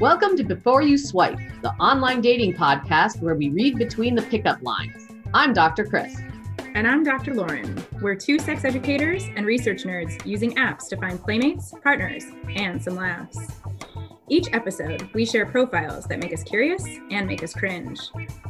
[0.00, 4.62] Welcome to Before You Swipe, the online dating podcast where we read between the pickup
[4.62, 5.08] lines.
[5.34, 5.84] I'm Dr.
[5.84, 6.16] Chris.
[6.74, 7.34] And I'm Dr.
[7.34, 7.84] Lauren.
[8.00, 12.96] We're two sex educators and research nerds using apps to find playmates, partners, and some
[12.96, 13.38] laughs.
[14.30, 18.00] Each episode, we share profiles that make us curious and make us cringe.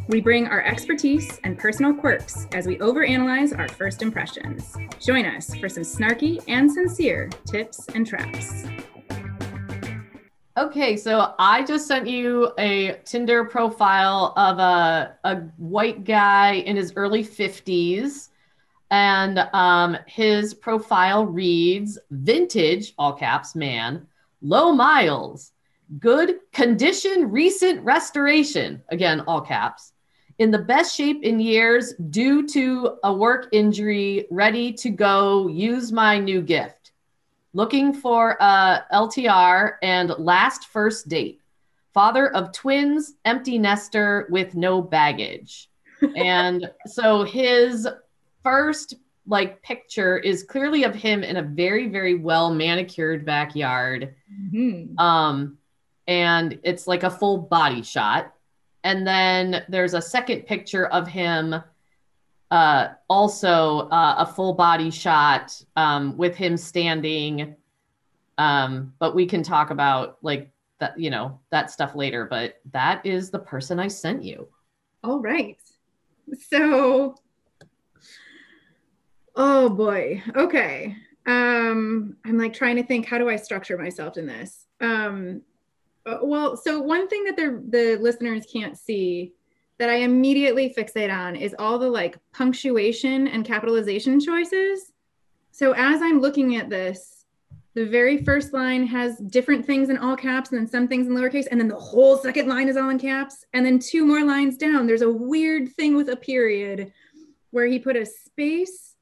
[0.07, 4.77] We bring our expertise and personal quirks as we overanalyze our first impressions.
[5.01, 8.67] Join us for some snarky and sincere tips and traps.
[10.59, 16.75] Okay, so I just sent you a Tinder profile of a, a white guy in
[16.75, 18.31] his early 50s.
[18.91, 24.09] And um, his profile reads vintage, all caps, man,
[24.43, 25.53] low miles,
[26.01, 29.93] good condition, recent restoration, again, all caps,
[30.41, 35.93] in the best shape in years due to a work injury, ready to go, use
[35.93, 36.80] my new gift
[37.53, 41.41] looking for a LTR and last first date.
[41.93, 45.69] Father of twins, empty nester with no baggage.
[46.17, 47.89] and so his
[48.43, 48.95] first
[49.27, 54.15] like picture is clearly of him in a very very well manicured backyard.
[54.33, 54.99] Mm-hmm.
[54.99, 55.59] Um
[56.07, 58.35] and it's like a full body shot.
[58.83, 61.55] And then there's a second picture of him
[62.51, 67.55] uh, also uh, a full body shot um, with him standing.
[68.39, 72.27] Um, but we can talk about like that, you know, that stuff later.
[72.27, 74.49] But that is the person I sent you.
[75.05, 75.59] All right.
[76.49, 77.17] So,
[79.37, 80.23] oh boy.
[80.35, 80.97] Okay.
[81.27, 84.67] Um, I'm like trying to think, how do I structure myself in this?
[84.81, 85.43] Um,
[86.07, 89.35] uh, well, so one thing that the the listeners can't see
[89.81, 94.93] that I immediately fixate on is all the like punctuation and capitalization choices.
[95.53, 97.25] So as I'm looking at this,
[97.73, 101.15] the very first line has different things in all caps and then some things in
[101.15, 103.47] lowercase, and then the whole second line is all in caps.
[103.55, 106.93] And then two more lines down, there's a weird thing with a period
[107.51, 108.97] where he put a space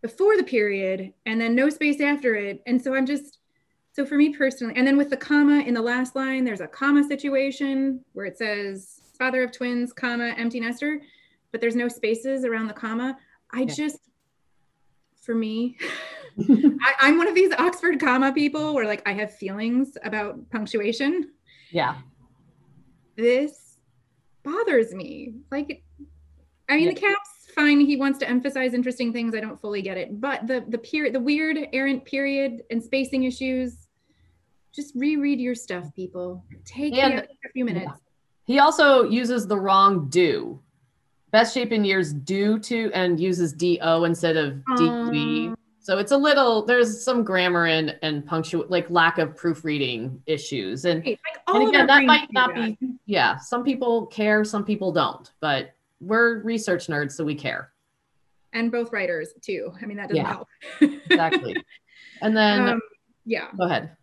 [0.00, 2.62] before the period and then no space after it.
[2.66, 3.38] And so I'm just,
[3.92, 6.66] so for me personally, and then with the comma in the last line, there's a
[6.66, 11.00] comma situation where it says father of twins, comma, empty nester,
[11.52, 13.18] but there's no spaces around the comma.
[13.52, 13.74] I yeah.
[13.74, 13.98] just,
[15.20, 15.76] for me,
[16.48, 21.32] I, am one of these Oxford comma people where like I have feelings about punctuation.
[21.70, 21.98] Yeah.
[23.16, 23.76] This
[24.42, 25.34] bothers me.
[25.52, 25.84] Like,
[26.70, 26.94] I mean, yeah.
[26.94, 27.80] the caps fine.
[27.80, 29.34] He wants to emphasize interesting things.
[29.34, 33.24] I don't fully get it, but the the period, the weird errant period and spacing
[33.24, 33.86] issues.
[34.72, 36.44] Just reread your stuff, people.
[36.64, 37.86] Take and, a few minutes.
[37.88, 38.09] Yeah.
[38.44, 40.60] He also uses the wrong do.
[41.30, 45.52] Best shape in years due to and uses do instead of d.
[45.82, 50.84] So it's a little there's some grammar and and punctual like lack of proofreading issues.
[50.84, 51.18] And, like
[51.48, 56.42] and again, that might not be yeah, some people care, some people don't, but we're
[56.42, 57.72] research nerds, so we care.
[58.52, 59.72] And both writers too.
[59.80, 60.48] I mean, that doesn't yeah, help.
[60.80, 61.56] exactly.
[62.20, 62.80] And then um,
[63.24, 63.48] yeah.
[63.56, 63.96] Go ahead.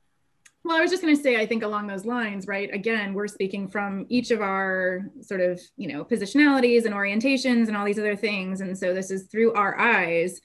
[0.68, 2.70] Well, I was just going to say, I think along those lines, right?
[2.74, 7.78] Again, we're speaking from each of our sort of, you know, positionalities and orientations and
[7.78, 8.60] all these other things.
[8.60, 10.42] And so this is through our eyes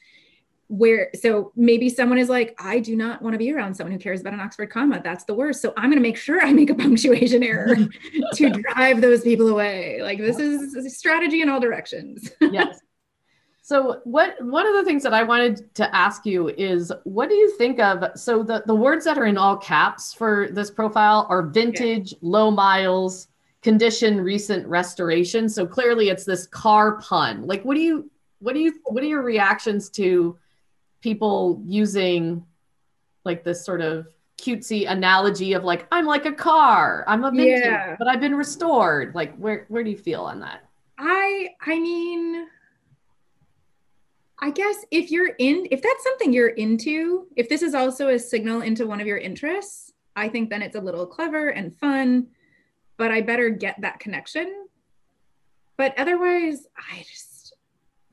[0.68, 3.98] where, so maybe someone is like, I do not want to be around someone who
[3.98, 5.00] cares about an Oxford comma.
[5.02, 5.60] That's the worst.
[5.60, 7.74] So I'm going to make sure I make a punctuation error
[8.34, 10.02] to drive those people away.
[10.02, 12.30] Like this is a strategy in all directions.
[12.40, 12.78] yes.
[13.64, 17.36] So what one of the things that I wanted to ask you is what do
[17.36, 21.26] you think of so the the words that are in all caps for this profile
[21.30, 23.28] are vintage, low miles,
[23.62, 25.48] condition, recent restoration.
[25.48, 27.46] So clearly it's this car pun.
[27.46, 30.36] Like what do you what do you what are your reactions to
[31.00, 32.44] people using
[33.24, 34.08] like this sort of
[34.38, 37.94] cutesy analogy of like I'm like a car, I'm a vintage, yeah.
[37.96, 39.14] but I've been restored.
[39.14, 40.64] Like where where do you feel on that?
[40.98, 42.48] I I mean
[44.42, 48.19] I guess if you're in, if that's something you're into, if this is also a
[48.19, 52.26] signal into one of your interests, I think then it's a little clever and fun,
[52.97, 54.66] but I better get that connection.
[55.78, 57.31] But otherwise, I just,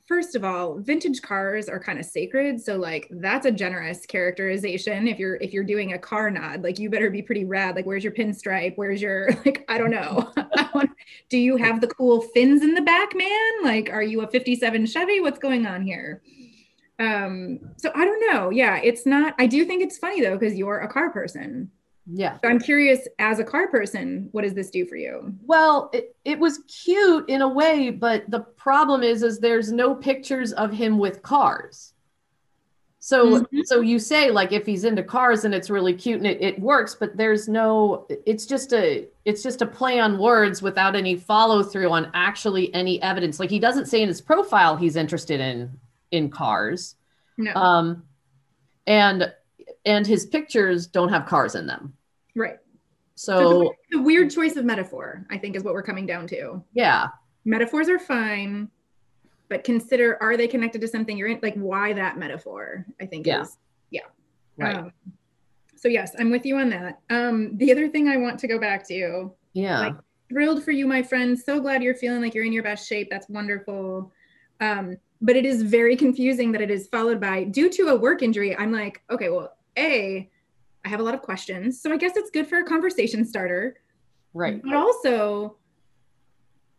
[0.10, 2.60] first of all, vintage cars are kind of sacred.
[2.60, 5.08] So like that's a generous characterization.
[5.08, 7.76] If you're if you're doing a car nod, like you better be pretty rad.
[7.76, 8.74] Like where's your pinstripe?
[8.76, 10.34] Where's your like I don't know.
[11.30, 13.52] Do you have the cool fins in the back, man?
[13.64, 15.22] Like are you a 57 Chevy?
[15.22, 16.24] What's going on here?
[16.98, 18.50] Um, so I don't know.
[18.50, 21.70] Yeah, it's not I do think it's funny though, because you're a car person.
[22.12, 22.38] Yeah.
[22.44, 25.34] So I'm curious, as a car person, what does this do for you?
[25.46, 29.94] Well, it, it was cute in a way, but the problem is, is there's no
[29.94, 31.94] pictures of him with cars.
[33.02, 33.48] So Mhm.
[33.64, 36.60] so you say like if he's into cars and it's really cute and it, it
[36.60, 41.16] works, but there's no it's just a it's just a play on words without any
[41.16, 43.40] follow through on actually any evidence.
[43.40, 45.80] Like he doesn't say in his profile he's interested in
[46.12, 46.96] in cars.
[47.38, 47.54] No.
[47.54, 48.04] Um
[48.86, 49.34] and
[49.86, 51.94] and his pictures don't have cars in them.
[52.36, 52.58] Right.
[53.16, 56.64] So The weird choice of metaphor, I think, is what we're coming down to.
[56.74, 57.08] yeah.
[57.46, 58.70] Metaphors are fine,
[59.48, 61.40] but consider are they connected to something you're in?
[61.42, 62.86] Like, why that metaphor?
[63.02, 63.42] I think Yeah.
[63.42, 63.58] is
[63.92, 64.02] yeah.
[64.58, 64.76] Right.
[64.76, 64.94] Um,
[65.76, 67.00] so yes, I'm with you on that.
[67.10, 69.80] Um, the other thing I want to go back to yeah.
[69.80, 69.96] like,
[70.30, 71.38] thrilled for you, my friend.
[71.40, 73.10] So glad you're feeling like you're in your best shape.
[73.10, 74.12] That's wonderful.
[74.62, 78.22] Um, but it is very confusing that it is followed by due to a work
[78.22, 78.56] injury.
[78.58, 80.30] I'm like, okay, well, A,
[80.90, 81.80] I have a lot of questions.
[81.80, 83.76] So I guess it's good for a conversation starter.
[84.34, 84.60] right.
[84.64, 85.58] But also,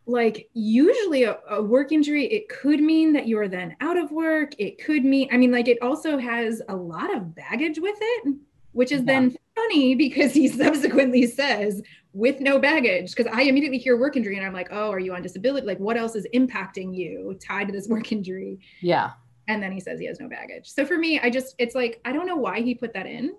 [0.05, 4.51] like, usually a, a work injury, it could mean that you're then out of work.
[4.57, 8.35] It could mean, I mean, like, it also has a lot of baggage with it,
[8.73, 11.81] which is then funny because he subsequently says,
[12.11, 15.15] with no baggage, because I immediately hear work injury and I'm like, oh, are you
[15.15, 15.65] on disability?
[15.65, 18.59] Like, what else is impacting you tied to this work injury?
[18.81, 19.11] Yeah.
[19.47, 20.69] And then he says he has no baggage.
[20.69, 23.35] So for me, I just, it's like, I don't know why he put that in.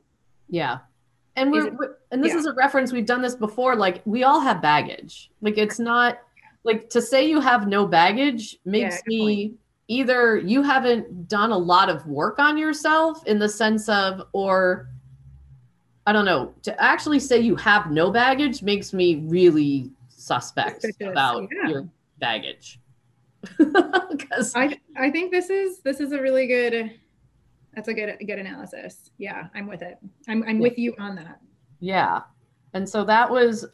[0.48, 0.78] Yeah.
[1.36, 2.38] And we're, it- we're- and this yeah.
[2.40, 5.30] is a reference we've done this before like we all have baggage.
[5.40, 6.18] Like it's not
[6.64, 9.54] like to say you have no baggage makes good me
[9.88, 14.88] either you haven't done a lot of work on yourself in the sense of or
[16.06, 21.12] I don't know, to actually say you have no baggage makes me really suspect Suspicious,
[21.12, 21.68] about yeah.
[21.68, 21.88] your
[22.18, 22.78] baggage.
[23.58, 26.92] Because I I think this is this is a really good
[27.74, 29.10] that's a good good analysis.
[29.18, 29.98] Yeah, I'm with it.
[30.28, 31.40] I'm I'm with you on that.
[31.80, 32.22] Yeah.
[32.74, 33.66] And so that was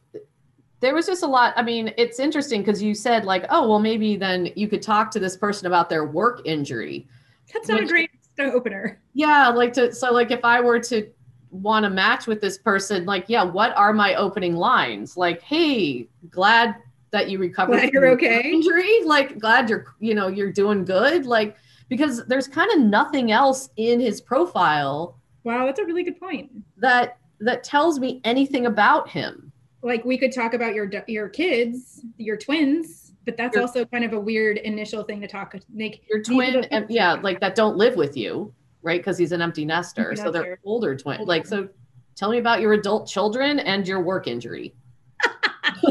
[0.80, 1.54] there was just a lot.
[1.56, 5.10] I mean, it's interesting because you said like, oh, well, maybe then you could talk
[5.12, 7.08] to this person about their work injury.
[7.52, 9.00] That's not Which- a great opener.
[9.14, 11.10] Yeah, like to so like if I were to
[11.50, 15.16] want to match with this person, like, yeah, what are my opening lines?
[15.16, 16.76] Like, hey, glad
[17.10, 17.72] that you recovered.
[17.72, 18.42] Glad you're okay.
[18.52, 21.26] Injury, like glad you're you know you're doing good.
[21.26, 21.56] Like
[21.88, 26.50] because there's kind of nothing else in his profile Wow, that's a really good point.
[26.76, 29.52] that that tells me anything about him.
[29.82, 34.04] Like we could talk about your your kids, your twins, but that's Your- also kind
[34.04, 37.76] of a weird initial thing to talk like your twin and yeah like that don't
[37.76, 41.28] live with you right because he's an empty nester so they're older twin Older.
[41.28, 41.68] like so
[42.16, 44.74] tell me about your adult children and your work injury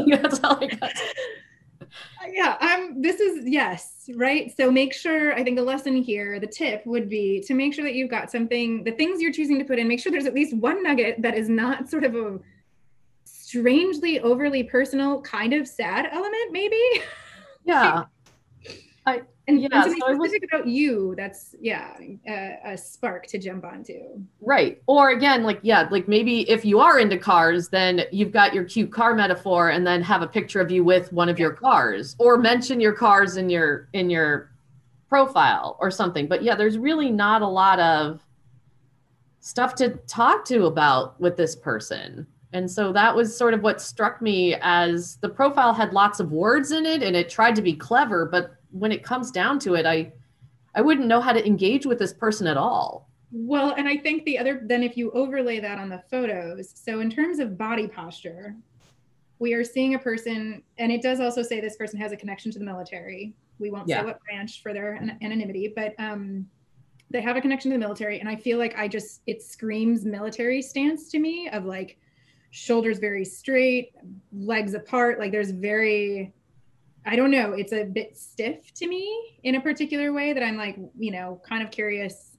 [0.08, 0.90] that's all i got
[3.38, 4.54] is yes right?
[4.56, 7.84] So make sure i think the lesson here the tip would be to make sure
[7.84, 10.34] that you've got something the things you're choosing to put in make sure there's at
[10.34, 12.38] least one nugget that is not sort of a
[13.24, 16.82] strangely overly personal kind of sad element maybe.
[17.64, 18.04] Yeah
[19.48, 21.96] and, Yeah, and so was- about you that's yeah
[22.28, 24.22] a, a spark to jump onto.
[24.40, 24.80] Right.
[24.86, 28.64] Or again like yeah like maybe if you are into cars then you've got your
[28.64, 32.14] cute car metaphor and then have a picture of you with one of your cars
[32.18, 34.50] or mention your cars in your in your
[35.08, 36.28] profile or something.
[36.28, 38.20] But yeah there's really not a lot of
[39.40, 42.26] stuff to talk to about with this person.
[42.52, 46.32] And so that was sort of what struck me as the profile had lots of
[46.32, 49.74] words in it and it tried to be clever but when it comes down to
[49.74, 50.12] it i
[50.74, 54.24] i wouldn't know how to engage with this person at all Well, and I think
[54.24, 57.86] the other, then if you overlay that on the photos, so in terms of body
[57.86, 58.56] posture,
[59.38, 62.50] we are seeing a person, and it does also say this person has a connection
[62.52, 63.34] to the military.
[63.58, 64.00] We won't Yeah.
[64.00, 66.48] say what branch for their an- anonymity, but um,
[67.10, 68.18] they have a connection to the military.
[68.20, 71.98] And I feel like I just, it screams military stance to me of like
[72.50, 73.92] shoulders very straight,
[74.32, 75.18] legs apart.
[75.18, 76.32] Like there's very,
[77.08, 80.56] I don't know, it's a bit stiff to me in a particular way that I'm
[80.56, 82.36] like, you know, kind of curious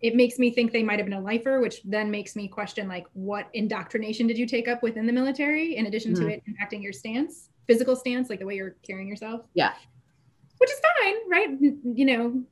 [0.00, 2.86] it makes me think they might have been a lifer, which then makes me question
[2.86, 6.30] like what indoctrination did you take up within the military in addition to Mhm.
[6.32, 9.46] it impacting your stance, physical stance, like the way you're carrying yourself.
[9.54, 9.72] Yeah.
[10.58, 11.48] Which is fine, right?
[11.60, 12.44] You know,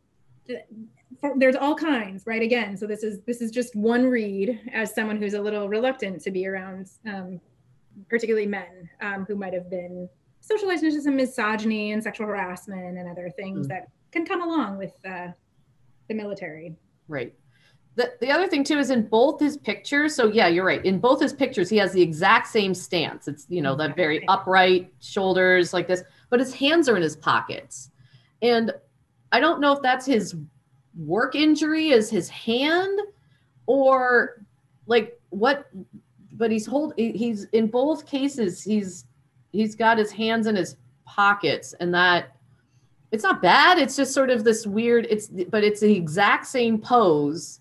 [1.21, 2.41] for, there's all kinds, right?
[2.43, 6.23] Again, so this is this is just one read as someone who's a little reluctant
[6.23, 7.39] to be around, um,
[8.09, 10.09] particularly men um, who might have been
[10.43, 13.71] socialized into some misogyny and sexual harassment and other things Mm.
[13.71, 15.29] that can come along with uh,
[16.09, 16.77] the military.
[17.09, 17.35] Right.
[17.95, 20.15] The, the other thing too is in both his pictures.
[20.15, 20.85] So yeah, you're right.
[20.85, 23.29] In both his pictures, he has the exact same stance.
[23.29, 27.17] It's you know that very upright shoulders like this, but his hands are in his
[27.17, 27.91] pockets,
[28.41, 28.73] and
[29.31, 30.35] I don't know if that's his
[30.97, 32.99] work injury is his hand,
[33.67, 34.43] or
[34.87, 35.69] like what.
[36.35, 36.95] But he's hold.
[36.97, 38.63] He's in both cases.
[38.63, 39.05] He's
[39.53, 42.37] he's got his hands in his pockets, and that
[43.11, 43.79] it's not bad.
[43.79, 45.07] It's just sort of this weird.
[45.11, 47.61] It's but it's the exact same pose.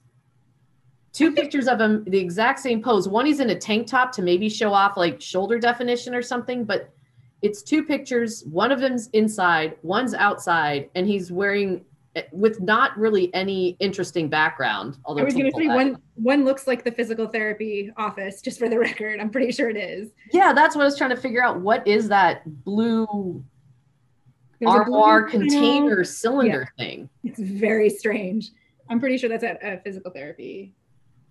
[1.13, 3.07] Two pictures of him, the exact same pose.
[3.09, 6.63] One he's in a tank top to maybe show off like shoulder definition or something,
[6.63, 6.89] but
[7.41, 8.45] it's two pictures.
[8.45, 11.83] One of them's inside, one's outside, and he's wearing
[12.15, 14.97] Eh, with not really any interesting background.
[15.05, 18.41] Although I was going to say one one looks like the physical therapy office.
[18.41, 20.09] Just for the record, I'm pretty sure it is.
[20.31, 21.61] Yeah, that's what I was trying to figure out.
[21.61, 23.43] What is that blue
[24.65, 26.85] armoire container cylinder yeah.
[26.85, 27.09] thing?
[27.23, 28.51] It's very strange.
[28.89, 30.73] I'm pretty sure that's at a physical therapy.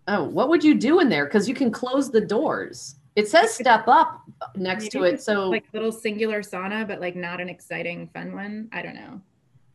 [0.09, 1.27] Oh, what would you do in there?
[1.27, 2.97] Because you can close the doors.
[3.17, 4.23] It says step up
[4.57, 5.23] next Maybe to it.
[5.23, 8.71] So like little singular sauna, but like not an exciting, fun one.
[8.73, 9.21] I don't know.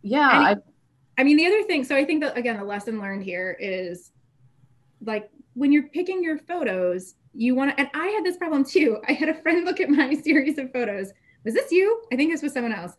[0.01, 0.29] Yeah.
[0.29, 0.55] I,
[1.17, 4.11] I mean, the other thing, so I think that again, the lesson learned here is
[5.03, 8.99] like when you're picking your photos, you want to, and I had this problem too.
[9.07, 11.11] I had a friend look at my series of photos.
[11.43, 12.01] Was this you?
[12.11, 12.93] I think this was someone else.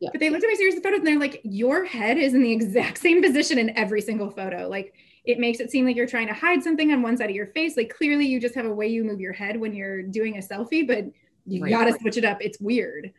[0.00, 0.08] Yeah.
[0.12, 2.42] But they looked at my series of photos and they're like, your head is in
[2.42, 4.68] the exact same position in every single photo.
[4.68, 7.36] Like it makes it seem like you're trying to hide something on one side of
[7.36, 7.76] your face.
[7.76, 10.40] Like clearly you just have a way you move your head when you're doing a
[10.40, 11.04] selfie, but
[11.46, 11.70] you right.
[11.70, 12.38] gotta switch it up.
[12.40, 13.12] It's weird.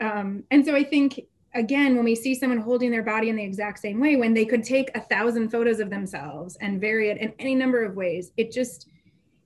[0.00, 1.20] Um, and so I think
[1.54, 4.44] again, when we see someone holding their body in the exact same way, when they
[4.44, 8.32] could take a thousand photos of themselves and vary it in any number of ways,
[8.36, 8.88] it just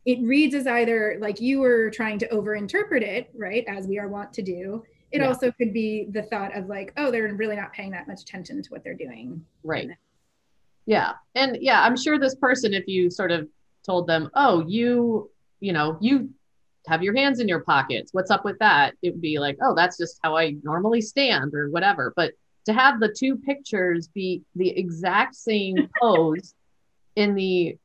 [0.06, 4.08] it reads as either like you were trying to overinterpret it, right, as we are
[4.08, 4.82] wont to do.
[5.10, 5.28] It yeah.
[5.28, 8.62] also could be the thought of like, oh, they're really not paying that much attention
[8.62, 9.44] to what they're doing.
[9.62, 9.88] Right.
[10.86, 11.12] Yeah.
[11.34, 13.48] And yeah, I'm sure this person, if you sort of
[13.84, 16.30] told them, oh, you, you know, you
[16.88, 18.12] have your hands in your pockets.
[18.12, 18.94] What's up with that?
[19.02, 22.12] It would be like, oh, that's just how I normally stand or whatever.
[22.16, 22.32] But
[22.66, 26.54] to have the two pictures be the exact same pose
[27.16, 27.76] in the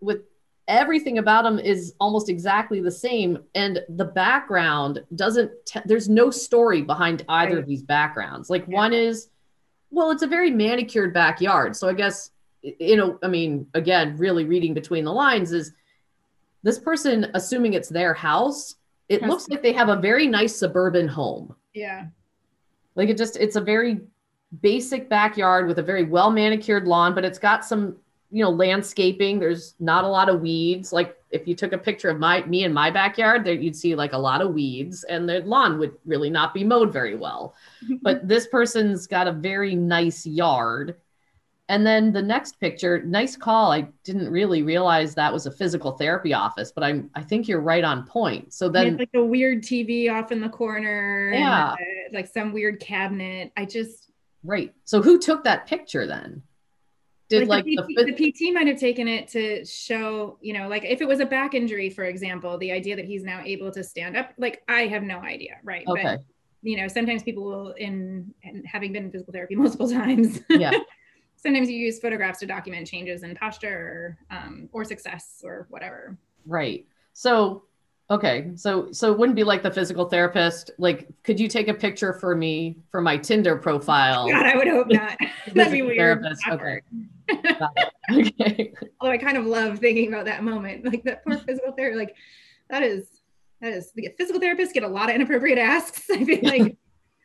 [0.00, 0.22] with
[0.68, 6.30] everything about them is almost exactly the same and the background doesn't t- there's no
[6.30, 7.62] story behind either right.
[7.62, 8.74] of these backgrounds like yeah.
[8.74, 9.28] one is
[9.90, 12.30] well it's a very manicured backyard so i guess
[12.62, 15.72] you know i mean again really reading between the lines is
[16.62, 18.76] this person, assuming it's their house,
[19.08, 21.54] it looks like they have a very nice suburban home.
[21.74, 22.06] Yeah.
[22.94, 24.00] Like it just, it's a very
[24.60, 27.96] basic backyard with a very well manicured lawn, but it's got some,
[28.30, 29.38] you know, landscaping.
[29.38, 30.92] There's not a lot of weeds.
[30.92, 33.94] Like if you took a picture of my me in my backyard, there you'd see
[33.94, 37.54] like a lot of weeds, and the lawn would really not be mowed very well.
[38.02, 40.96] but this person's got a very nice yard
[41.72, 43.72] and then the next picture, nice call.
[43.72, 47.62] I didn't really realize that was a physical therapy office, but I'm I think you're
[47.62, 48.52] right on point.
[48.52, 51.30] So then like a weird TV off in the corner.
[51.32, 51.70] Yeah.
[51.70, 53.52] And, uh, like some weird cabinet.
[53.56, 54.10] I just
[54.44, 54.74] Right.
[54.84, 56.42] So who took that picture then?
[57.30, 60.68] Did like, like the, PT, the, PT might have taken it to show, you know,
[60.68, 63.70] like if it was a back injury, for example, the idea that he's now able
[63.70, 65.86] to stand up, like I have no idea, right?
[65.88, 66.02] Okay.
[66.02, 66.20] But,
[66.60, 70.42] you know, sometimes people will in, in having been in physical therapy multiple times.
[70.50, 70.72] Yeah.
[71.42, 76.16] Sometimes you use photographs to document changes in posture or, um, or success or whatever.
[76.46, 76.86] Right.
[77.12, 77.64] So,
[78.10, 78.52] okay.
[78.54, 80.70] So, so it wouldn't be like the physical therapist.
[80.78, 84.28] Like, could you take a picture for me for my Tinder profile?
[84.28, 85.18] God, I would hope not.
[85.54, 86.22] That'd be weird.
[86.22, 86.42] Therapist.
[86.48, 86.80] Okay.
[88.12, 88.72] okay.
[89.00, 91.98] Although I kind of love thinking about that moment, like that poor physical therapist.
[91.98, 92.16] Like,
[92.70, 93.20] that is
[93.60, 96.10] that is the physical therapists get a lot of inappropriate asks.
[96.10, 96.76] I feel like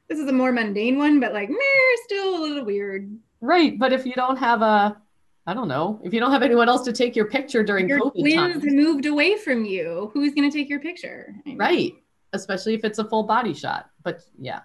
[0.08, 1.58] this is a more mundane one, but like, meh,
[2.06, 3.12] still a little weird.
[3.42, 3.78] Right.
[3.78, 4.98] But if you don't have a,
[5.46, 8.00] I don't know, if you don't have anyone else to take your picture during your
[8.00, 11.36] COVID times, moved away from you, who's going to take your picture?
[11.56, 11.94] Right.
[12.34, 13.90] Especially if it's a full body shot.
[14.04, 14.62] But yeah.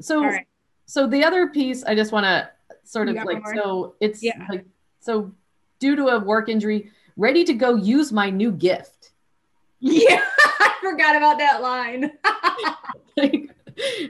[0.00, 0.46] So, right.
[0.86, 2.50] so the other piece I just want to
[2.84, 4.46] sort of like, so it's yeah.
[4.48, 4.64] like,
[5.00, 5.32] so
[5.78, 9.10] due to a work injury, ready to go use my new gift.
[9.84, 10.22] Yeah.
[10.60, 12.12] I forgot about that line.
[13.16, 13.50] like,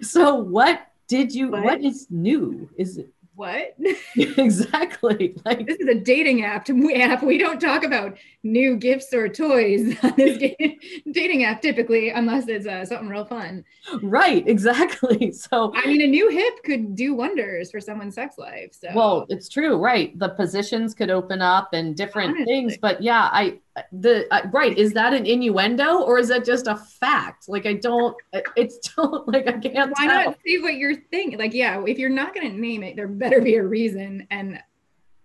[0.02, 1.64] so what did you, what?
[1.64, 2.68] what is new?
[2.76, 3.74] Is it, what?
[4.16, 5.34] exactly.
[5.44, 6.68] Like this is a dating app.
[6.68, 7.22] We app.
[7.22, 10.38] We don't talk about new gifts or toys on this
[11.10, 13.64] dating app typically, unless it's uh, something real fun.
[14.02, 14.46] Right.
[14.46, 15.32] Exactly.
[15.32, 18.74] So I mean, a new hip could do wonders for someone's sex life.
[18.78, 19.76] So well, it's true.
[19.76, 20.18] Right.
[20.18, 22.44] The positions could open up and different Honestly.
[22.44, 22.76] things.
[22.76, 23.60] But yeah, I
[23.90, 27.72] the uh, right is that an innuendo or is that just a fact like i
[27.72, 28.14] don't
[28.54, 30.24] it's still like i can't why tell.
[30.24, 33.08] not see what you're thinking like yeah if you're not going to name it there
[33.08, 34.60] better be a reason and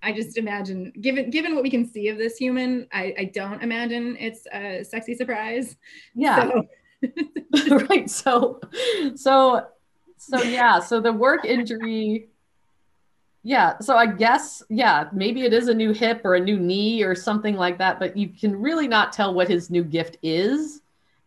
[0.01, 3.61] i just imagine given given what we can see of this human i i don't
[3.61, 5.75] imagine it's a sexy surprise
[6.15, 6.67] yeah so.
[7.89, 8.59] right so
[9.15, 9.65] so
[10.17, 12.29] so yeah so the work injury
[13.47, 13.79] yeah.
[13.79, 17.15] So I guess, yeah, maybe it is a new hip or a new knee or
[17.15, 20.81] something like that, but you can really not tell what his new gift is.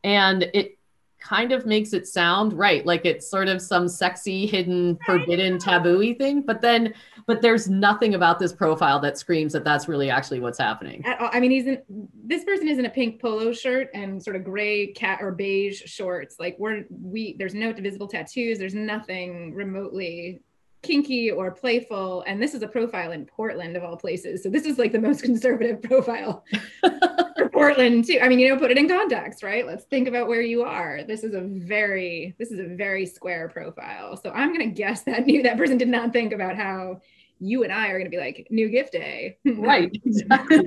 [0.04, 0.76] And it
[1.18, 6.14] kind of makes it sound right like it's sort of some sexy hidden forbidden taboo
[6.14, 6.94] thing but then
[7.26, 11.04] but there's nothing about this profile that screams that that's really actually what's happening.
[11.06, 11.80] I mean, he's in
[12.24, 15.82] this person is in a pink polo shirt and sort of gray cat or beige
[15.84, 16.36] shorts.
[16.40, 18.58] Like we're we there's no visible tattoos.
[18.58, 20.40] There's nothing remotely
[20.82, 22.22] kinky or playful.
[22.26, 24.42] And this is a profile in Portland of all places.
[24.42, 26.44] So this is like the most conservative profile
[26.80, 28.18] for Portland too.
[28.22, 29.66] I mean, you know, put it in context, right?
[29.66, 31.02] Let's think about where you are.
[31.06, 34.16] This is a very this is a very square profile.
[34.16, 37.00] So I'm gonna guess that new that person did not think about how
[37.42, 39.38] you and I are gonna be like new gift day.
[39.46, 40.58] right exactly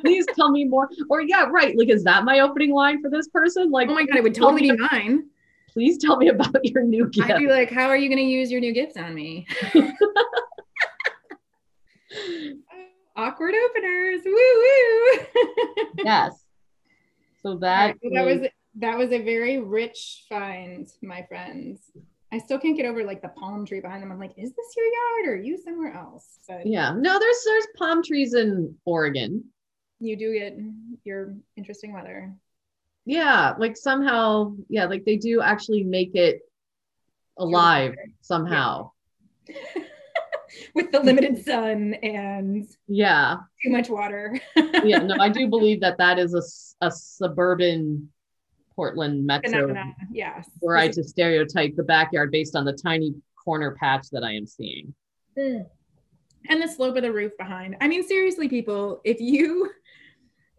[0.00, 3.28] please tell me more or yeah right like is that my opening line for this
[3.28, 5.28] person like oh my god, it would totally be mine.
[5.72, 8.24] Please tell me about your new gift I'd be like, how are you going to
[8.24, 9.46] use your new gift on me?
[13.16, 14.22] Awkward openers.
[14.24, 15.18] Woo woo.
[16.04, 16.44] yes
[17.42, 21.90] so that that was that was a very rich find, my friends.
[22.32, 24.12] I still can't get over like the palm tree behind them.
[24.12, 26.38] I'm like, is this your yard or are you somewhere else?
[26.46, 29.44] But yeah no there's there's palm trees in oregon
[30.02, 30.58] you do get
[31.04, 32.34] your interesting weather.
[33.06, 36.40] Yeah like somehow yeah like they do actually make it
[37.38, 38.90] alive somehow
[40.74, 44.38] With the limited sun and yeah too much water.
[44.84, 48.08] yeah no i do believe that that is a, a suburban
[48.74, 49.94] portland metro Phenomena.
[50.12, 50.48] Yes.
[50.60, 54.46] were i to stereotype the backyard based on the tiny corner patch that i am
[54.46, 54.92] seeing
[55.38, 55.66] Mm.
[56.48, 57.76] and the slope of the roof behind.
[57.80, 59.70] I mean, seriously, people, if you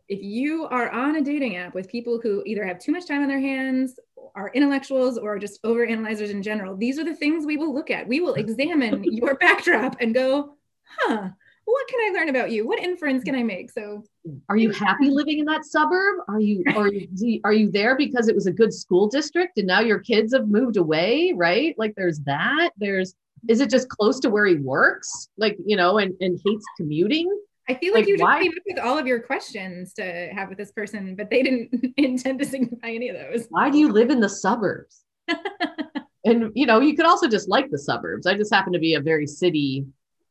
[0.07, 3.21] if you are on a dating app with people who either have too much time
[3.21, 3.99] on their hands,
[4.35, 7.91] are intellectuals, or are just overanalyzers in general, these are the things we will look
[7.91, 8.07] at.
[8.07, 10.55] We will examine your backdrop and go,
[10.85, 11.29] huh,
[11.65, 12.67] what can I learn about you?
[12.67, 13.71] What inference can I make?
[13.71, 14.03] So
[14.49, 17.95] are you happy living in that suburb are you are you you- are you there
[17.95, 21.73] because it was a good school district and now your kids have moved away right
[21.77, 23.15] like there's that there's
[23.47, 27.27] is it just close to where he works like you know and and hates commuting
[27.71, 30.03] I feel like, Like, you just why- came up with all of your questions to
[30.33, 33.47] have with this person, but they didn't intend to signify any of those.
[33.49, 35.03] why do you live in the suburbs
[36.25, 38.95] and you know you could also just like the suburbs i just happen to be
[38.95, 39.85] a very city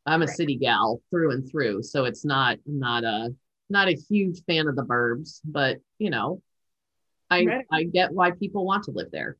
[0.05, 0.35] i'm a Right.
[0.35, 3.33] city gal through and through so it's not not a
[3.69, 6.41] not a huge fan of the burbs but you know
[7.31, 7.65] i Right.
[7.71, 9.37] i get why people want to live there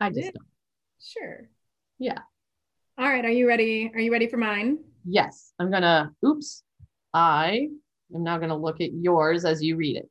[0.00, 0.30] i just Yeah.
[0.32, 0.46] don't
[0.98, 1.48] Sure.
[1.98, 2.18] Yeah.
[2.98, 3.24] All right.
[3.24, 3.90] Are you ready?
[3.94, 4.78] Are you ready for mine?
[5.08, 6.62] yes i'm gonna oops
[7.16, 7.68] i
[8.14, 10.08] am now gonna look at yours as you read it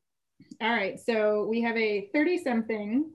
[0.62, 1.00] All right.
[1.00, 3.12] So we have a 30 something,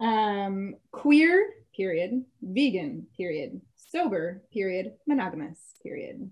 [0.00, 6.30] um, queer, period, vegan, period, sober, period, monogamous, period.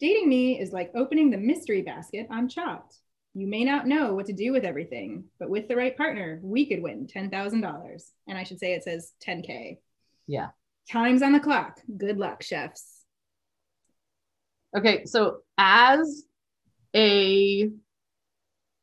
[0.00, 2.98] Dating me is like opening the mystery basket on Chopped.
[3.34, 6.66] You may not know what to do with everything, but with the right partner, we
[6.66, 8.02] could win $10,000.
[8.26, 9.78] And I should say it says 10K.
[10.26, 10.48] Yeah.
[10.90, 11.80] Time's on the clock.
[11.96, 12.97] Good luck, chefs.
[14.76, 16.24] Okay so as
[16.94, 17.68] a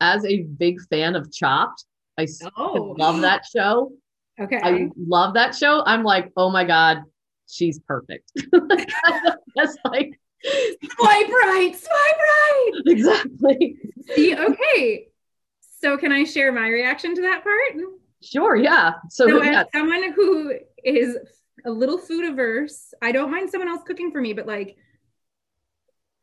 [0.02, 1.86] as a big fan of chopped
[2.18, 2.96] I Oh.
[2.98, 3.92] love that show
[4.40, 4.60] Okay.
[4.62, 5.82] I love that show.
[5.86, 7.04] I'm like, oh my God,
[7.48, 8.34] she's perfect.
[8.52, 12.72] That's like swipe right, swipe right.
[12.86, 13.78] exactly.
[14.14, 15.08] See, okay.
[15.80, 17.82] So can I share my reaction to that part?
[18.22, 18.96] Sure, yeah.
[19.10, 21.18] So, So yeah, as someone who is
[21.66, 24.76] a little food averse, I don't mind someone else cooking for me, but like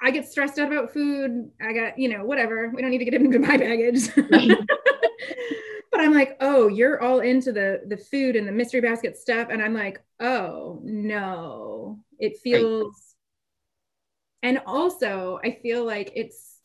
[0.02, 1.50] I get stressed out about food.
[1.60, 2.70] I got, you know, whatever.
[2.74, 4.12] We don't need to get into my baggage.
[5.92, 9.48] but I'm like, oh, you're all into the the food and the mystery basket stuff.
[9.50, 12.00] And I'm like, oh no.
[12.18, 13.14] It feels
[14.42, 16.58] and also I feel like it's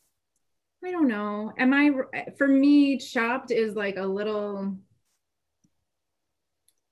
[0.84, 1.54] I don't know.
[1.58, 1.92] Am I
[2.38, 4.78] for me chopped is like a little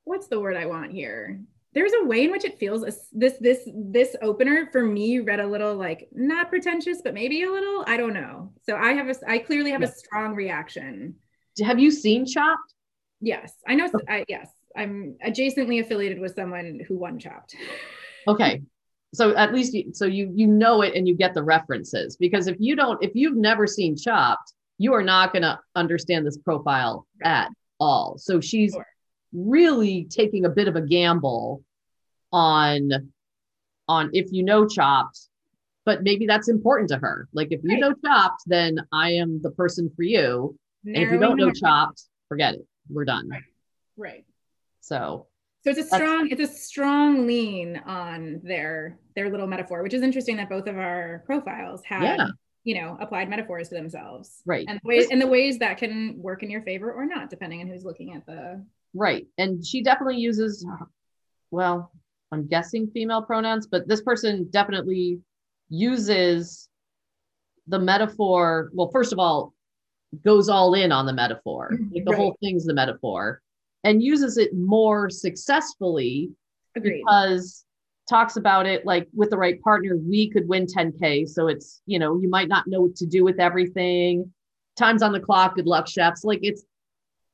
[0.03, 1.41] what's the word I want here?
[1.75, 5.45] There's a way in which it feels this this this opener for me read a
[5.47, 8.53] little like not pretentious but maybe a little I don't know.
[8.63, 9.89] So I have a I clearly have Yeah.
[9.89, 11.15] a strong reaction.
[11.61, 12.73] have you seen Chopped?
[13.21, 13.89] Yes, I know.
[13.93, 13.99] Oh.
[14.09, 17.55] I, yes, I'm adjacently affiliated with someone who won Chopped.
[18.27, 18.63] Okay.
[19.13, 22.47] So at least you, so you you know it and you get the references because
[22.47, 26.37] if you don't if you've never seen Chopped, you are not going to understand this
[26.39, 28.17] profile at all.
[28.17, 28.85] So she's Sure.
[29.35, 31.63] Really taking a bit of a gamble
[32.31, 33.11] on
[33.87, 35.19] on if you know Chopped,
[35.85, 37.27] but maybe that's important to her.
[37.33, 37.79] Like if you Right.
[37.79, 40.57] know Chopped, then I am the person for you.
[40.85, 42.65] And if you don't know Chopped, forget it.
[42.89, 43.29] We're done.
[43.97, 44.25] right.
[44.81, 45.27] So
[45.63, 50.01] So it's a strong, it's a strong lean on their their little metaphor, which is
[50.01, 52.27] interesting that both of our profiles have Yeah.
[52.63, 54.41] you know, applied metaphors to themselves.
[54.45, 54.65] Right.
[54.67, 57.61] And the ways and the ways that can work in your favor or not, depending
[57.61, 59.27] on who's looking at the Right.
[59.37, 60.65] And she definitely uses,
[61.51, 61.91] well,
[62.31, 65.19] I'm guessing female pronouns, but this person definitely
[65.69, 66.69] uses
[67.67, 68.71] the metaphor.
[68.73, 69.53] Well, first of all,
[70.23, 71.71] goes all in on the metaphor.
[71.73, 71.93] Mm-hmm.
[71.95, 72.17] Like the Right.
[72.19, 73.41] whole thing's the metaphor
[73.83, 76.31] and uses it more successfully
[76.75, 77.01] agreed.
[77.05, 77.65] because
[78.09, 81.27] talks about it like with the right partner, we could win 10K.
[81.27, 84.31] So it's, you know, you might not know what to do with everything.
[84.77, 85.55] Time's on the clock.
[85.55, 86.23] Good luck, chefs.
[86.23, 86.63] Like it's,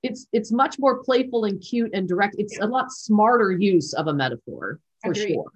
[0.04, 2.36] it's, it's much more playful and cute and direct.
[2.38, 5.34] It's a lot smarter use of a metaphor for Agreed.
[5.34, 5.52] sure.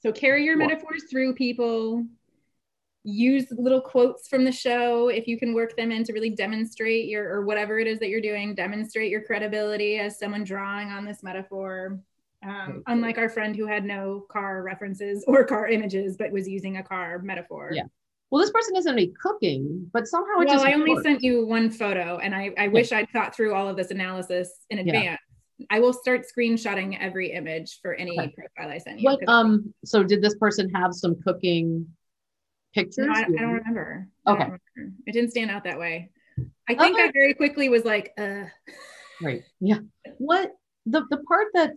[0.00, 0.66] So carry your Sure.
[0.68, 2.04] metaphors through people.
[3.04, 7.08] Use little quotes from the show if you can work them in to really demonstrate
[7.08, 11.04] your or whatever it is that you're doing, demonstrate your credibility as someone drawing on
[11.04, 11.98] this metaphor.
[12.46, 16.76] Um, unlike our friend who had no car references or car images, but was using
[16.76, 17.70] a car metaphor.
[17.72, 17.84] Yeah.
[18.30, 21.02] Well, this person doesn't have any cooking, but somehow it Well, just I only works.
[21.02, 24.52] sent you one photo, and I, I wish I'd thought through all of this analysis
[24.70, 24.84] in Yeah.
[24.96, 25.20] advance.
[25.70, 28.34] I will start screenshotting every image for any Okay.
[28.36, 29.04] profile I send you.
[29.08, 31.88] What um so did this person have some cooking
[32.74, 33.06] pictures?
[33.06, 34.08] No, I, I don't remember.
[34.26, 34.44] I don't Okay.
[34.76, 34.94] remember.
[35.06, 36.10] It didn't stand out that way.
[36.68, 37.08] I think Okay.
[37.08, 38.44] I very quickly was like, uh,
[39.20, 39.42] Right.
[39.60, 39.78] Yeah.
[40.18, 40.52] What
[40.86, 41.72] the the part that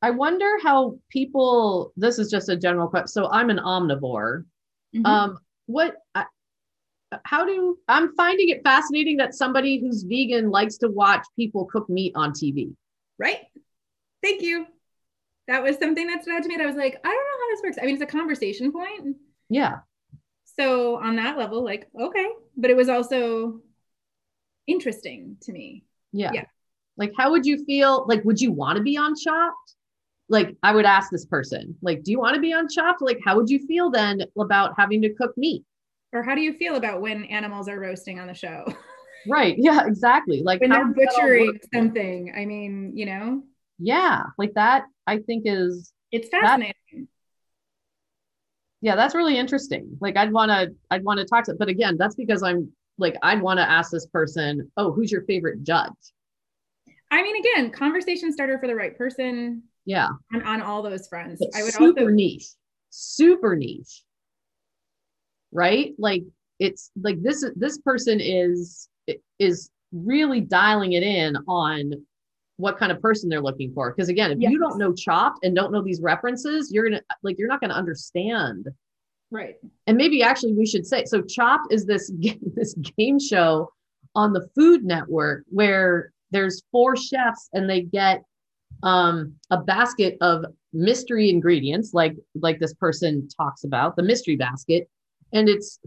[0.00, 3.06] I wonder how people this is just a general question.
[3.08, 4.44] So I'm an omnivore.
[4.96, 5.06] mhm.
[5.06, 6.24] Um what I,
[7.24, 11.88] how do I'm finding it fascinating that somebody who's vegan likes to watch people cook
[11.88, 12.74] meat on TV.
[13.18, 13.38] right?
[14.22, 14.66] Thank you.
[15.48, 16.56] That was something that stood out to me.
[16.56, 17.78] That I was like, I don't know how this works.
[17.80, 19.16] I mean, it's a conversation point.
[19.48, 19.78] Yeah.
[20.58, 22.28] So on that level, like, okay.
[22.56, 23.60] But it was also
[24.66, 25.84] interesting to me.
[26.12, 26.30] Yeah.
[26.32, 26.44] Yeah.
[26.96, 29.74] Like how would you feel like would you want to be on Chopped?
[30.28, 33.02] Like I would ask this person, like, do you want to be on Chopped?
[33.02, 35.64] Like how would you feel then about having to cook meat?
[36.12, 38.64] Or how do you feel about when animals are roasting on the show?
[39.24, 39.54] Right.
[39.58, 40.42] Yeah, exactly.
[40.44, 42.32] Like when they're that butchering something.
[42.36, 43.42] I mean, you know,
[43.78, 46.74] Yeah, like that I think is it's fascinating.
[48.80, 49.96] yeah, that's really interesting.
[50.00, 53.16] Like I'd want to I'd want to talk to but again, that's because I'm like
[53.22, 55.92] I'd want to ask this person, "Oh, who's your favorite judge?"
[57.10, 60.08] I mean, again, conversation starter for the right person Yeah.
[60.32, 61.40] on, on all those fronts.
[61.40, 62.46] But I would super also niche.
[62.90, 64.04] Super niche.
[65.52, 65.92] Right?
[65.98, 66.22] Like
[66.58, 68.88] it's like this this person is
[69.38, 71.92] is really dialing it in on
[72.56, 74.52] what kind of person they're looking for because again if Yes.
[74.52, 77.74] you don't know chopped and don't know these references you're gonna like you're not gonna
[77.74, 78.68] understand
[79.30, 79.56] right.
[79.86, 82.10] and maybe actually we should say so chopped is this
[82.54, 83.70] this game show
[84.14, 88.22] on the food network where there's four chefs and they get
[88.82, 94.88] um, a basket of mystery ingredients like like this person talks about the mystery basket.
[95.32, 95.78] And it's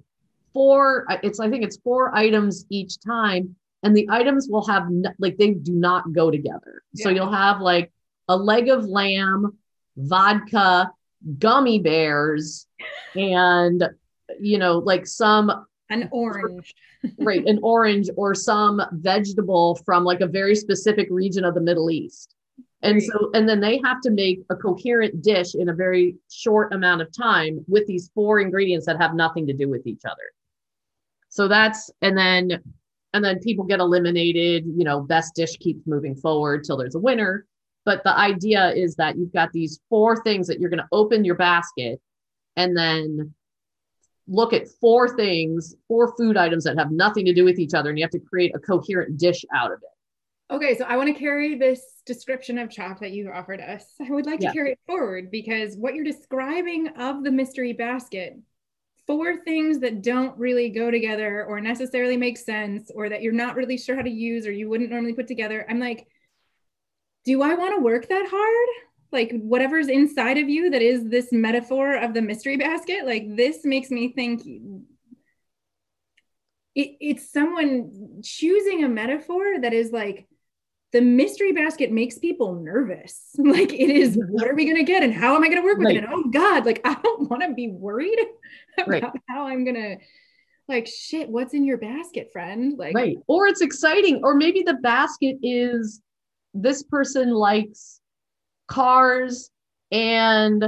[0.54, 3.56] four it's i think it's four items each time.
[3.84, 4.88] And the items will have
[5.20, 6.82] like they do not go together.
[6.96, 7.92] So you'll have like
[8.28, 9.58] a leg of lamb
[9.98, 10.92] vodka
[11.40, 12.68] gummy bears
[13.16, 13.84] and
[14.40, 16.74] you know like some An orange.
[17.20, 21.90] right an orange or some vegetable from like a very specific region of the middle
[21.90, 22.35] east
[22.86, 26.72] and so and then they have to make a coherent dish in a very short
[26.74, 30.32] amount of time with these four ingredients that have nothing to do with each other.
[31.30, 32.62] So that's and then
[33.14, 37.00] and then people get eliminated you know best dish keeps moving forward till there's a
[37.00, 37.46] winner.
[37.86, 41.24] But the idea is that you've got these four things that you're going to open
[41.24, 42.02] your basket
[42.56, 43.34] and then
[44.28, 47.90] look at four things four food items that have nothing to do with each other
[47.90, 50.54] and you have to create a coherent dish out of it.
[50.54, 53.86] Okay, so I want to carry this description of chop that you offered us.
[54.00, 54.50] I would like Yeah.
[54.50, 58.38] to carry it forward because what you're describing of the mystery basket,
[59.08, 63.56] four things that don't really go together or necessarily make sense or that you're not
[63.56, 65.66] really sure how to use or you wouldn't normally put together.
[65.70, 66.08] I'm like,
[67.24, 68.68] do I want to work that hard?
[69.12, 73.64] Like whatever's inside of you that is this metaphor of the mystery basket, like this
[73.64, 74.42] makes me think
[76.76, 80.28] it, it's someone choosing a metaphor that is like
[80.96, 83.22] the mystery basket makes people nervous.
[83.38, 84.32] Like it is, mm-hmm.
[84.32, 85.98] what are we gonna get and how am I gonna work with Right.
[85.98, 86.06] it?
[86.06, 88.18] And oh God, like I don't want to be worried
[88.78, 89.04] about Right.
[89.28, 89.98] how I'm gonna
[90.70, 92.78] like shit, what's in your basket, friend?
[92.78, 96.02] Like right or it's exciting or maybe the basket is
[96.54, 98.00] this person likes
[98.68, 99.52] cars
[99.92, 100.64] and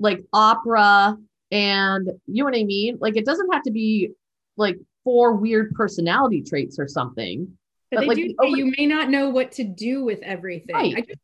[0.00, 1.16] like opera
[1.52, 4.10] and you know what i mean like it doesn't have to be
[4.58, 7.56] like four weird personality traits or something
[7.94, 10.74] but but, they like, do say you may not know what to do with everything.
[10.74, 10.96] Right.
[10.96, 11.20] I just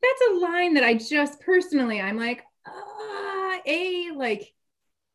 [0.00, 4.52] that's a line that I just personally I'm like, ah, a like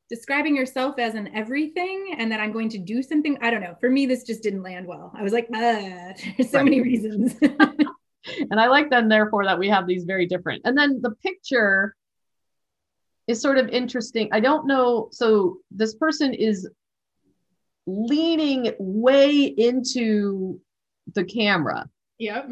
[0.10, 3.38] describing yourself as an everything and that I'm going to do something.
[3.42, 3.76] I don't know.
[3.80, 5.12] For me, this just didn't land well.
[5.18, 6.66] I was like, uh, there's so right.
[6.66, 7.36] many reasons.
[7.42, 10.62] and I like then, therefore, that we have these very different.
[10.66, 11.96] And then the picture
[13.28, 14.30] is sort of interesting.
[14.32, 15.10] I don't know.
[15.12, 16.70] So this person is
[17.88, 20.60] leaning way into
[21.14, 21.90] the camera.
[22.20, 22.50] Yep.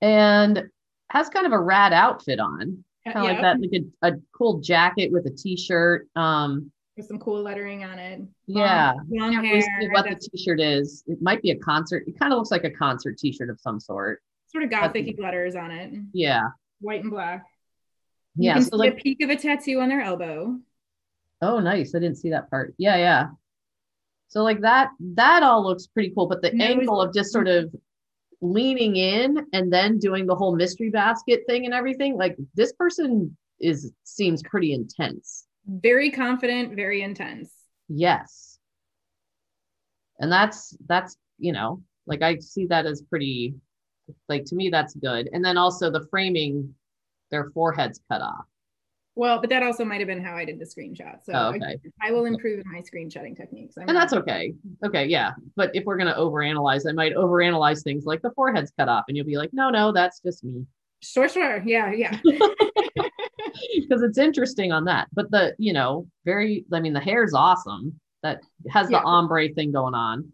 [0.00, 0.64] And
[1.10, 2.84] has kind of a rad outfit on.
[3.06, 3.32] Kind of yep.
[3.32, 6.08] like that, like a, a cool jacket with a t-shirt.
[6.16, 8.22] Um with some cool lettering on it.
[8.46, 8.92] Yeah.
[9.10, 9.60] Long, long hair.
[9.90, 11.02] What the t-shirt is.
[11.06, 12.04] It might be a concert.
[12.06, 14.22] It kind of looks like a concert t-shirt of some sort.
[14.46, 15.92] Sort of gothic letters on it.
[16.12, 16.48] Yeah.
[16.80, 17.44] White and black.
[18.36, 18.60] You yeah.
[18.60, 20.56] so like a peak of a tattoo on their elbow.
[21.42, 21.94] Oh, nice.
[21.94, 22.74] I didn't see that part.
[22.78, 23.26] Yeah, yeah.
[24.28, 26.26] So like that, that all looks pretty cool.
[26.26, 27.72] But the angle of just sort of
[28.40, 33.36] leaning in and then doing the whole mystery basket thing and everything, like this person
[33.60, 35.46] is seems pretty intense.
[35.66, 37.52] Very confident, very intense.
[37.88, 38.58] Yes.
[40.18, 43.54] And that's that's, you know, like I see that as pretty
[44.28, 45.28] like to me that's good.
[45.32, 46.74] And then also the framing
[47.30, 48.44] their foreheads cut off.
[49.16, 51.24] Well, but that also might have been how I did the screenshot.
[51.24, 51.78] So oh, okay.
[52.02, 53.76] I, I, will improve my screenshotting techniques.
[53.76, 54.54] I'm and that's okay.
[54.84, 55.32] Okay, yeah.
[55.54, 59.16] But if we're gonna overanalyze, I might overanalyze things like the forehead's cut off, and
[59.16, 60.66] you'll be like, no, no, that's just me.
[61.00, 61.62] Sure, sure.
[61.64, 62.18] Yeah, yeah.
[63.74, 65.08] Because it's interesting on that.
[65.12, 68.00] But the, you know, very I mean the hair's awesome.
[68.22, 68.98] That has yeah.
[68.98, 70.32] the ombre thing going on.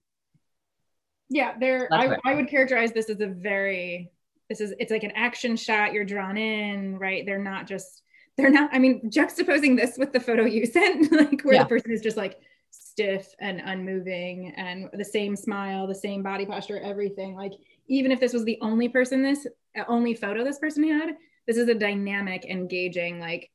[1.28, 4.10] Yeah, there I, I would characterize this as a very
[4.48, 8.02] this is it's like an action shot you're drawn in right they're not just
[8.36, 11.62] they're not i mean juxtaposing this with the photo you sent like where yeah.
[11.62, 12.40] the person is just like
[12.70, 17.34] stiff and unmoving and the same smile the same body posture everything.
[17.34, 17.52] Like
[17.88, 19.46] even if this was the only person this
[19.78, 21.16] uh, only photo this person had
[21.46, 23.50] this is a dynamic engaging like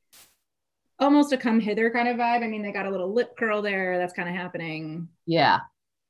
[0.98, 2.42] almost a come hither kind of vibe.
[2.42, 3.98] I mean they got a little lip curl there.
[3.98, 5.08] That's kind of happening.
[5.26, 5.60] Yeah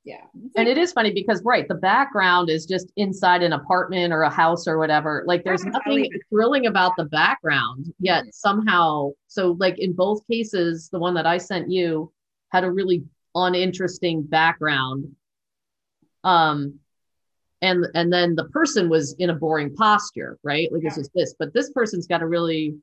[0.07, 0.23] yeah.
[0.55, 4.31] And it is funny because right, the background is just inside an apartment or a
[4.31, 5.25] house or whatever.
[5.27, 11.01] Like there's nothing thrilling about the background, yet somehow so like in both cases, the
[11.01, 12.13] one that I sent you
[12.51, 13.03] had a really
[13.35, 15.13] uninteresting background.
[16.23, 16.79] Um
[17.61, 20.73] and and then the person was in a boring posture, right?
[20.73, 20.91] Like yeah.
[20.91, 22.77] this is this, but this person's got a really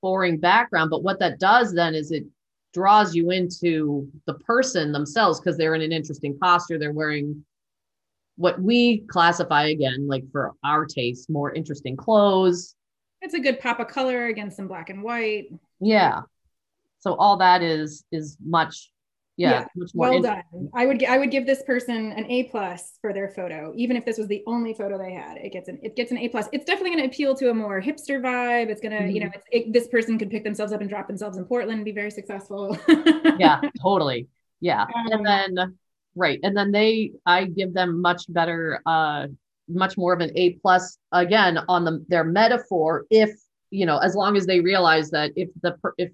[0.00, 0.90] boring background.
[0.90, 2.24] But what that does then is it
[2.72, 6.78] draws you into the person themselves because they're in an interesting posture.
[6.78, 7.44] They're wearing
[8.36, 12.74] what we classify again, like for our taste, more interesting clothes.
[13.20, 15.46] It's a good pop of color against some black and white.
[15.80, 16.22] Yeah.
[17.00, 18.90] So all that is is much
[19.36, 20.42] yeah, yeah well done.
[20.74, 23.72] I would i would give this person an a plus for their photo.
[23.76, 26.18] Even if this was the only photo they had it gets an it gets an
[26.18, 26.48] a plus.
[26.52, 28.68] It's definitely going to appeal to a more hipster vibe.
[28.68, 29.10] It's going to mm-hmm.
[29.10, 31.84] you know it, this person could pick themselves up and drop themselves in portland and
[31.84, 32.76] be very successful.
[33.38, 34.28] Yeah totally.
[34.60, 35.78] Yeah um, and then
[36.14, 39.26] right and then they i give them much better uh
[39.68, 43.30] much more of an a plus again on the their metaphor if
[43.70, 46.12] you know as long as they realize that if the if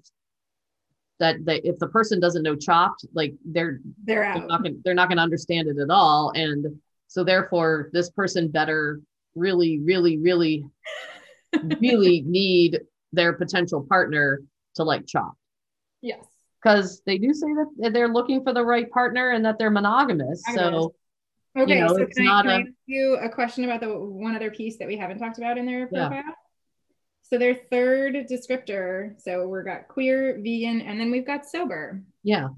[1.19, 4.39] that they, if the person doesn't know chopped, like they're they're out.
[4.39, 8.09] They're not, gonna, they're not going to understand it at all, and so therefore this
[8.09, 9.01] person better
[9.35, 10.65] really, really, really,
[11.79, 12.79] really need
[13.13, 14.41] their potential partner
[14.75, 15.33] to like chop.
[16.01, 16.25] Yes.
[16.61, 17.47] Because they do say
[17.79, 20.43] that they're looking for the right partner and that they're monogamous.
[20.53, 20.93] So
[21.57, 23.87] Okay, you know, so can, I, can a, I ask you a question about the
[23.89, 26.11] one other piece that we haven't talked about in their profile?
[26.13, 26.31] Yeah.
[27.29, 32.01] So their third descriptor, so we've got queer, vegan, and then we've got sober.
[32.23, 32.49] Yeah.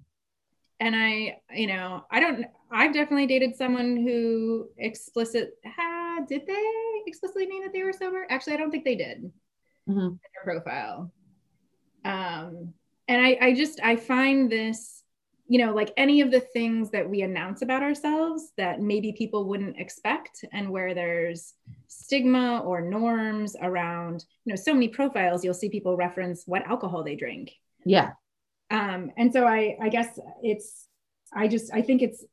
[0.80, 7.02] And I, you know, I don't, I've definitely dated someone who explicit, ha, did they
[7.06, 8.26] explicitly mean that they were sober?
[8.30, 9.32] Actually, I don't think they did
[9.90, 10.00] mm-hmm.
[10.00, 11.12] in their profile.
[12.06, 12.74] Um,
[13.10, 15.01] and I, I just, I find this
[15.52, 19.50] you know, like any of the things that we announce about ourselves that maybe people
[19.50, 21.56] wouldn't expect, and where there's
[21.88, 27.04] stigma or norms around, you know, so many profiles, you'll see people reference what alcohol
[27.04, 27.52] they drink.
[27.84, 28.12] Yeah.
[28.70, 30.88] Um, and so I, I guess it's,
[31.36, 32.24] I just, I think it's,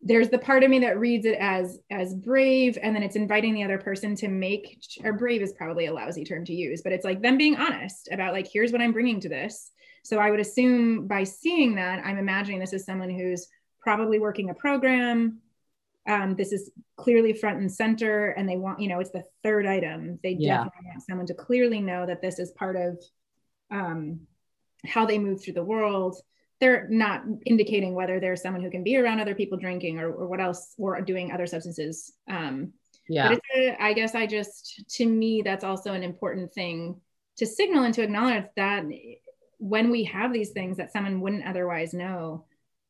[0.00, 3.54] there's the part of me that reads it as as brave and then it's inviting
[3.54, 6.90] the other person to make or brave is probably a lousy term to use but
[6.90, 9.70] it's like them being honest about like here's what i'm bringing to this
[10.02, 13.48] so I would assume by seeing that, I'm imagining this is someone who's
[13.80, 15.40] probably working a program.
[16.08, 19.66] Um, this is clearly front and center, and they want, you know, it's the third
[19.66, 20.18] item.
[20.22, 20.64] They yeah.
[20.64, 23.02] definitely want someone to clearly know that this is part of
[23.70, 24.20] um,
[24.84, 26.16] how they move through the world.
[26.60, 30.26] They're not indicating whether there's someone who can be around other people drinking or, or
[30.26, 32.12] what else or doing other substances.
[32.28, 32.72] Um,
[33.08, 33.28] yeah.
[33.28, 37.00] But it's a, I guess I just, to me, that's also an important thing
[37.36, 38.84] to signal and to acknowledge that
[39.62, 42.44] when we have these things that someone wouldn't otherwise know,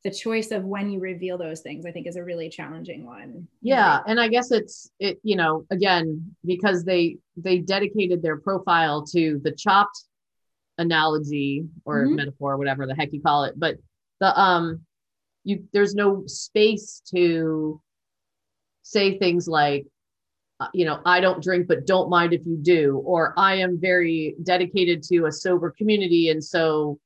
[0.05, 3.47] the choice of when you reveal those things, I think, is a really challenging one.
[3.61, 5.21] Yeah, and I guess it's it.
[5.23, 10.07] You know, again, because they they dedicated their profile to the chopped
[10.79, 12.17] analogy or Mhm.
[12.17, 13.77] metaphor, whatever the heck you call it, but
[14.21, 14.81] the um,
[15.45, 17.81] you there's no space to
[18.83, 19.87] say things like
[20.73, 24.37] you know, I don't drink, but don't mind if you do, or I am very
[24.43, 26.99] dedicated to a sober community, and so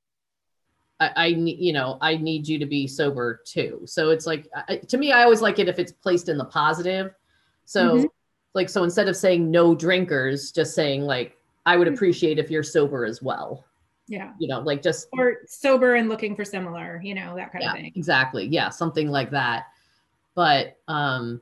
[1.01, 3.83] I, I you know, I need you to be sober too.
[3.85, 6.45] So it's like, I, to me, I always like it if it's placed in the
[6.47, 7.13] positive.
[7.65, 8.09] So, Mhm.
[8.55, 11.95] like, so instead of saying no drinkers, just saying like, I would Mhm.
[11.95, 13.65] appreciate if you're sober as well.
[14.09, 14.33] Yeah.
[14.39, 17.71] You know, like just Or sober and looking for similar, you know, that kind yeah,
[17.71, 17.93] of thing.
[17.95, 19.67] exactly, yeah, something like that.
[20.35, 21.41] But um,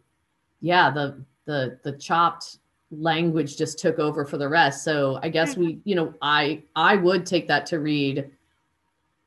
[0.60, 2.58] yeah, the the the chopped
[2.90, 4.84] language just took over for the rest.
[4.84, 5.60] So I guess hmm.
[5.60, 8.30] we, you know, I I would take that to read.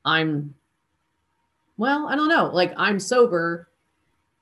[0.05, 0.55] I'm,
[1.75, 3.67] well, I don't know, like I'm sober,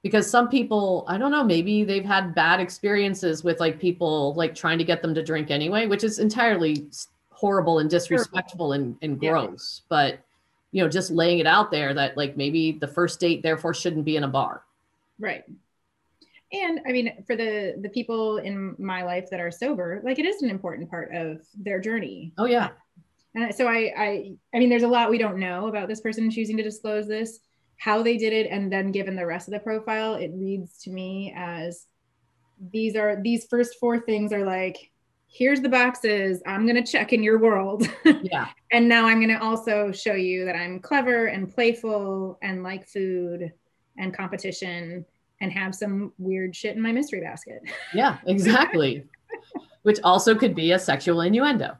[0.03, 4.53] because some people, I don't know, maybe they've had bad experiences with like people like
[4.53, 6.85] trying to get them to drink anyway, which is entirely
[7.31, 9.31] horrible and disrespectful and, and Yeah.
[9.31, 9.81] gross.
[9.89, 10.19] But
[10.71, 14.05] you know, just laying it out there that like maybe the first date therefore shouldn't
[14.05, 14.61] be in a bar.
[15.17, 15.43] Right.
[16.63, 20.25] And I mean, for the the people in my life that are sober, like it
[20.25, 22.33] is an important part of their journey.
[22.37, 22.69] Oh yeah.
[23.35, 26.31] And so I, I, I mean, there's a lot we don't know about this person
[26.31, 27.39] choosing to disclose this,
[27.77, 30.89] how they did it, and then given the rest of the profile, it reads to
[30.89, 31.85] me as
[32.71, 34.89] these are these first four things are like,
[35.27, 37.87] here's the boxes I'm gonna check in your world,
[38.23, 38.47] Yeah.
[38.71, 43.51] and now I'm gonna also show you that I'm clever and playful and like food
[43.97, 45.05] and competition
[45.41, 47.61] and have some weird shit in my mystery basket.
[47.93, 49.03] Yeah, exactly.
[49.83, 51.77] Which also could be a sexual innuendo.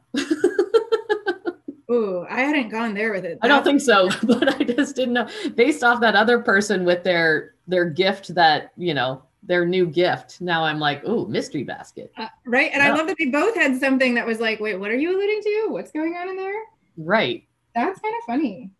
[1.90, 3.38] Ooh, I hadn't gone there with it.
[3.42, 7.04] I don't think so, but I just didn't know based off that other person with
[7.04, 10.40] their their gift that, you know, their new gift.
[10.40, 12.12] Now I'm like, ooh, mystery basket.
[12.16, 12.70] Uh, right.
[12.72, 15.16] And I love that they both had something that was like, wait, what are you
[15.16, 15.66] alluding to?
[15.68, 16.62] What's going on in there?
[16.96, 17.46] Right.
[17.74, 18.70] That's kind of funny.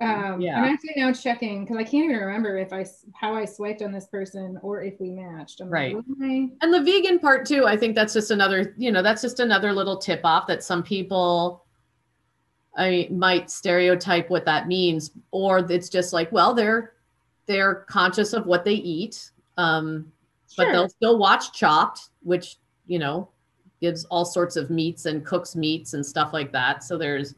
[0.00, 0.58] Um, Yeah.
[0.62, 3.92] I'm actually now checking because I can't even remember if I how I swiped on
[3.92, 5.60] this person or if we matched.
[5.60, 5.94] I'm Right.
[5.94, 9.02] Like, "What am And the vegan part too, I think that's just another, you know,
[9.02, 11.64] that's just another little tip off that some people
[12.76, 16.92] I might stereotype what that means, or it's just like, well, they're
[17.46, 19.30] they're conscious of what they eat.
[19.58, 20.10] Um,
[20.58, 23.28] I- but they'll still watch Chopped, which you know
[23.80, 26.84] gives all sorts of meats and cooks meats and stuff like that.
[26.84, 27.34] So there's,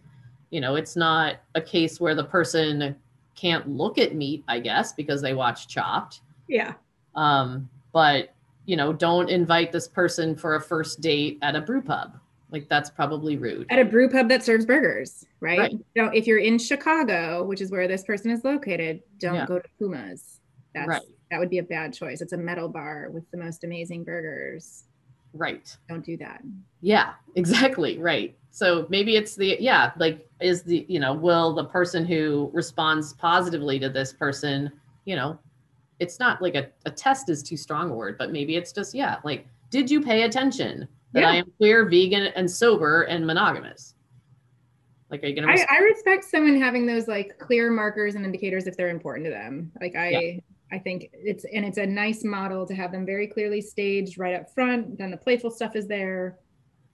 [0.53, 2.95] you know, it's not a case where the person
[3.35, 6.21] can't look at meat, I guess, because they watch Chopped.
[6.47, 6.75] yeah.
[7.17, 8.33] Um, but
[8.67, 12.17] you know, don't invite this person for a first date at a brew pub.
[12.51, 13.67] Like that's probably rude.
[13.71, 15.59] At a brew pub that serves burgers, right?
[15.59, 15.77] Right.
[15.97, 19.47] So if you're in Chicago, which is where this person is located, don't Yeah.
[19.47, 20.39] go to Kuma's.
[20.75, 21.03] That's Right.
[21.31, 22.21] that would be a bad choice.
[22.21, 24.85] It's a metal bar with the most amazing burgers.
[25.35, 25.75] Right.
[25.89, 26.43] Don't do that.
[26.83, 27.99] Yeah, exactly.
[27.99, 28.37] Right.
[28.53, 33.15] So maybe it's the, yeah, like, is the, you know, will the person who responds
[33.15, 34.71] positively to this person,
[35.07, 35.39] you know,
[35.99, 38.95] it's not like a, a test is too strong a word, but maybe it's just,
[38.95, 43.95] yeah, like, did you pay attention that I am queer, vegan, and sober and monogamous?
[45.11, 48.25] Like, are you going to, I, I respect someone having those like clear markers and
[48.25, 49.73] indicators if they're important to them.
[49.81, 53.61] Like I, I think it's and it's a nice model to have them very clearly
[53.61, 54.97] staged right up front.
[54.97, 56.39] Then the playful stuff is there.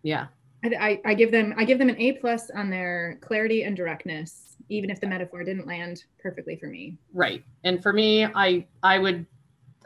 [0.02, 0.26] yeah,
[0.64, 3.76] I, I, I give them I give them an A plus on their clarity and
[3.76, 6.96] directness, even if the metaphor didn't land perfectly for me.
[7.12, 7.44] right.
[7.64, 9.26] And for me, I, I would,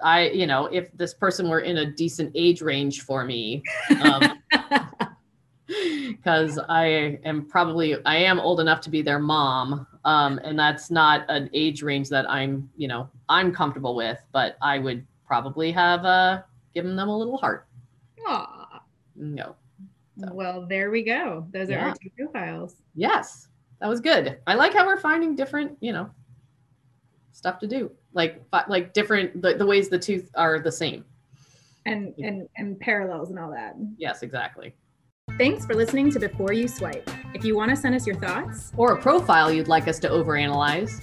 [0.02, 3.62] I, you know, if this person were in a decent age range for me,
[4.02, 4.42] um,
[5.66, 10.90] because I am probably I am old enough to be their mom, um, and that's
[10.90, 14.18] not an age range that I'm you know I'm comfortable with.
[14.32, 16.42] But I would probably have uh,
[16.74, 17.66] given them a little heart.
[18.26, 18.82] Aw.
[19.14, 19.54] No,
[20.20, 20.28] So.
[20.32, 21.46] Well, there we go.
[21.52, 22.76] Those are our two profiles.
[22.94, 23.48] yes,
[23.80, 24.38] that was good.
[24.46, 26.10] I like how we're finding different you know
[27.32, 31.04] stuff to do, like like different the, the ways the two are the same.
[31.86, 33.74] And and and parallels and all that.
[33.96, 34.74] Yes, exactly.
[35.38, 37.08] Thanks for listening to Before You Swipe.
[37.34, 40.08] If you want to send us your thoughts, Or a profile you'd like us to
[40.10, 41.00] overanalyze.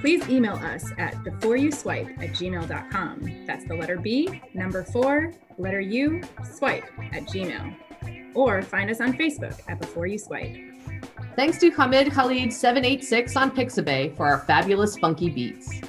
[0.00, 3.44] please email us at beforeyouswipe at gmail.com.
[3.46, 6.22] That's the letter B, number four, letter U,
[6.54, 7.74] swipe at gmail.
[8.36, 10.56] Or find us on Facebook at Before You Swipe.
[11.34, 15.80] Thanks to Hamid Khalid 786 on Pixabay for our fabulous funky beats.